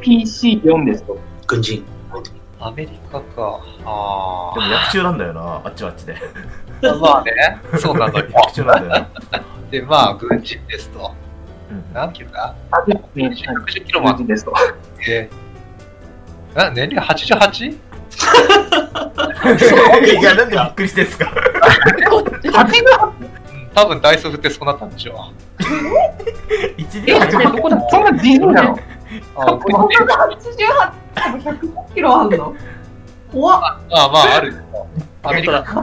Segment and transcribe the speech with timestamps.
[0.00, 1.18] PC4 ですと。
[1.46, 1.84] 軍人。
[2.62, 3.60] アメリカか。
[3.86, 6.14] あでも役中なんだよな、あっちはあっちで。
[6.14, 6.94] あ。
[7.00, 7.32] まあね、
[7.78, 8.26] そうなのよ。
[8.34, 9.40] 役中なんだよな。
[9.70, 11.14] で、まあ、軍人ですと。
[11.70, 14.52] うん何キロだあで、ね、?160 キロもあっ軍人ですと。
[15.04, 15.30] て。
[16.56, 17.78] あ、年齢 88?
[20.20, 21.32] いや、なんでびっくりしてんすか
[22.42, 23.30] ？88うん
[23.72, 25.30] 多分ダイソー振ってそうなったんでしょ
[26.76, 27.76] 一え、年ね、どこだ？
[27.76, 28.74] っそんな自由なの？
[28.74, 28.76] う。
[29.36, 32.54] あここで88、多分105キロあんの？
[33.32, 33.60] 怖っ。
[33.60, 34.58] まあまあ、あるよ。
[35.22, 35.54] アメリカ。
[35.54, 35.74] やば。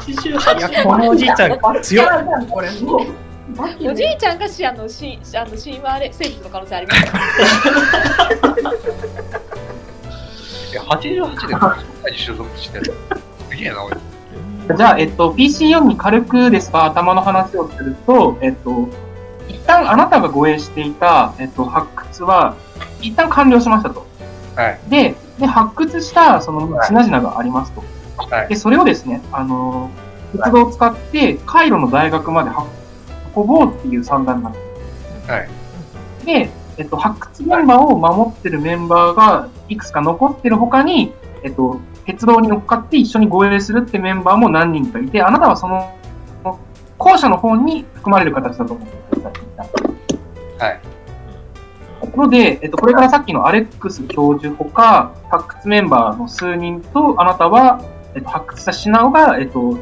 [0.00, 1.60] 88いや、このおじいちゃん強っ。
[1.64, 2.96] バッキャーじゃんこれも
[3.92, 6.98] おじいちゃんがシアのしあの神話で生物の可能性あります。
[10.72, 11.54] いや88で
[12.04, 12.94] 国所属してる。
[13.50, 13.96] すげえな、俺。
[14.76, 18.88] じゃあ、えっと、PC4 に軽くですが、頭の話をすると、えっと、
[19.48, 22.56] 一旦あなたが護衛していた、えっと、発掘は、
[23.00, 24.06] 一旦完了しましたと。
[24.56, 24.80] はい。
[24.88, 27.82] で、で発掘した、その、品々がありますと。
[28.16, 28.48] はい。
[28.48, 29.90] で、それをですね、あの、
[30.32, 32.50] 鉄道を使って、カイロの大学まで
[33.36, 34.58] 運ぼうっていう算段なんで
[35.26, 35.30] す。
[35.30, 35.48] はい。
[36.24, 45.94] で、えっと、発掘現場を守ってるメンバーがいくつか残ってる他に、えっと、鉄道に乗っかって一緒に護衛するってメンバーも何人かいて、あなたはその、
[46.98, 50.62] 後者の方に含まれる形だと思ってください。
[50.62, 50.94] はい。
[52.16, 57.80] ので、えっと、これからさっきのアレックス教授ほか、発掘メンバーの数人と、あなたは、
[58.14, 59.78] えっと、発掘した品が、えっと、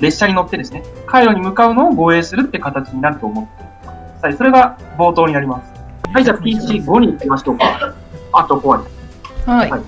[0.00, 4.36] 列車に乗ってですね、回路に向かうのを護衛するって形になると思ってください。
[4.36, 5.72] それが冒頭になります。
[6.12, 7.94] はい、じゃあ PC5 に行きましょうか。
[8.32, 9.48] あとコアです。
[9.48, 9.80] はいはい。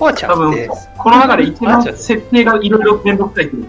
[0.00, 3.66] コアちゃ多分んって、この中で一番設定がいろいろ面倒くさいけど。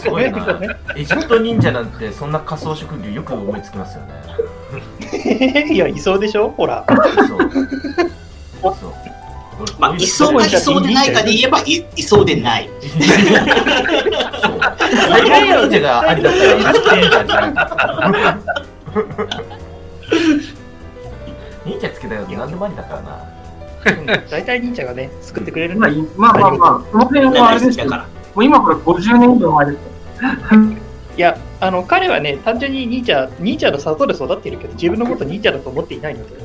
[0.00, 0.58] すごいな。
[0.96, 5.68] エジプト忍者なんてそんな仮想職業よく思いつきますよね。
[5.70, 6.48] いや、いそうでしょ？
[6.56, 6.82] ほら。
[6.88, 6.94] そ
[7.36, 8.74] う。
[8.74, 8.92] そう。
[9.78, 12.70] まあ、いそうかいそうでないかで言えばい、いそうでない。
[12.80, 12.92] そう。
[15.28, 17.52] 忍者がありだったら。
[21.66, 23.41] 忍者つけたよ何でもありだからな？
[24.30, 28.08] 大体忍者がね、救ってくれるんまあ、まあまあまあ、その辺はあれですけど、もだから。
[28.36, 29.80] う今から50年以上前ですよ。
[31.16, 36.36] いや、あの、彼はね、単純に忍者、忍者の里で育っているけど、自分のこと忍者だと思っていないので、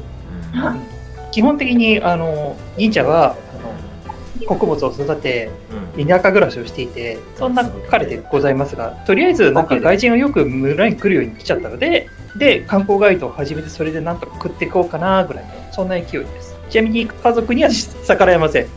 [1.32, 5.50] 基本的に、あの、忍者は、あの、穀物を育て、
[5.96, 6.06] うん。
[6.08, 16.57] 田舎暮らしをしていて、そんな彼でございますが、とりあえず、なんか外人がよく村に来るように来ちゃったので、で、観光ガイドを始めて、それでなんとか食っていこうかな、ぐらいの、そんな勢いです。
[16.70, 18.68] ちなみに、家族には逆らえません。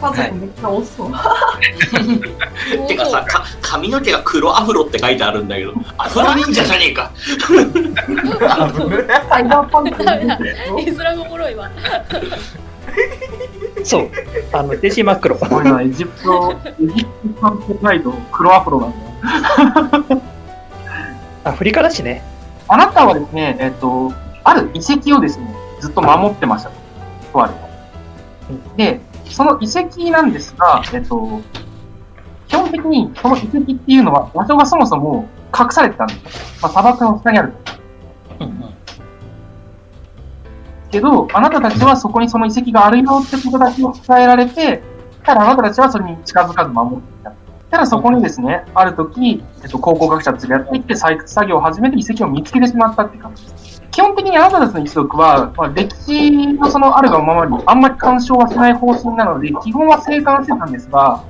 [0.00, 1.12] 家族めっちゃ多そう。
[2.86, 7.10] てかさ、か髪の毛が黒アフロって書いてあるんだけど、アフロ忍者じゃねえか。
[9.28, 9.90] サイバーパ絵
[10.84, 11.70] 面がおもろいわ。
[13.84, 14.10] そう。
[14.52, 15.38] あの、デジ真っ黒。
[15.38, 18.96] すごいな、エジプト、エジプト観光ガイド、黒アフロなんだ
[20.16, 20.22] よ。
[21.44, 22.22] アフリカだしね。
[22.68, 24.12] あなたはですね、えっと、
[24.44, 26.70] ある遺跡をですね、ずっと守ってました
[27.32, 27.42] と。
[27.42, 27.54] ある
[28.76, 31.40] で、その遺跡なんですが、えっと、
[32.48, 35.28] 基本的にその遺跡っていうのは場所がそもそも
[35.58, 36.30] 隠されてたんですよ。
[36.62, 37.52] まあ、砂漠の下にある。
[40.90, 44.82] けど、あなたたちはそこにその遺跡があるよってことだけを伝えられて、
[45.22, 47.32] ただあなたたちはそれに近づかず守っていた。
[47.70, 53.82] ただそこにですね、ある時、えっと、考古学者たちがやってきて採掘作業を始めて遺跡を見つけてしまったって感じです。
[53.90, 61.24] 基本的にあなたたちの一族は、まあ、歴史のそのあるがままにあんまり干渉はしない方針なので、基本は生還してたんですが、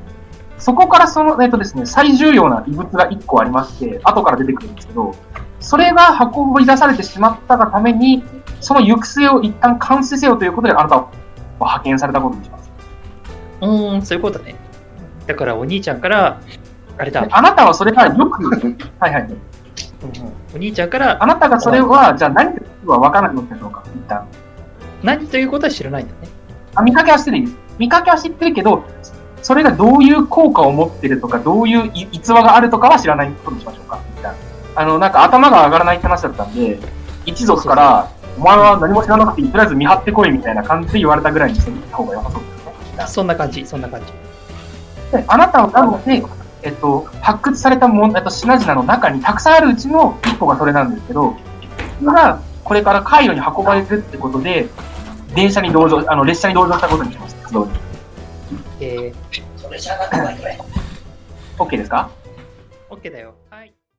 [0.59, 5.15] そこからその、えっとですね、最重要な遺物が1個ありまして、後から出てくるんですけど、
[5.60, 8.22] それが運び出されてしまったがために、
[8.60, 11.09] その行く末を一旦監視せよということで、あなたは
[11.59, 12.70] 派遣されたことにします。
[13.62, 14.68] うーん、そういうことね。
[15.28, 16.41] だからお兄ちゃんから、
[16.97, 18.43] あれだ、であなたはそれがよく、
[18.99, 19.28] はいはい。
[20.55, 24.25] お兄ちゃんからあなたがそれは、じゃあ何というは分からないのでしょうか、一旦。
[25.02, 26.29] 何ということは知らないんだね。
[26.75, 27.56] あ見かけは知ってるです。
[27.79, 28.82] 見かけは知ってるけど、
[29.43, 33.99] それがどういう効果を持ってるとか、どういうい逸話があるとかは知らないことにしましょうか？
[34.19, 34.32] 一旦
[34.75, 36.79] あの、なんか頭が上がらないって話だったんで、
[37.26, 38.08] 一族から、
[38.38, 43.05] お前は何も知らなくてとりあえず見張ってこいみたいな感じで言われたぐらいにしてみた方が良さそうですね。
[43.06, 44.06] そんな感じ、そんな感じ。
[45.12, 46.22] であなたはなので、
[46.62, 51.34] えっと、発掘されたもの、えっと、品々の中にたくさんあるうちの一個がそれなんですけど、
[52.00, 54.69] それがこれから回路に運ばれるってことで、
[55.34, 57.34] 電車に同乗、あの、列車に同乗したことにします。
[57.37, 57.72] 鉄道に。
[58.81, 59.12] え
[59.56, 60.58] それじゃなくないね。
[61.58, 62.11] OK ですか？
[62.90, 63.34] ー、OK だよ。